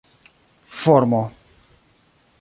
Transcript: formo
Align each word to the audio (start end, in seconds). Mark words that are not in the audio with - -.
formo 0.81 1.21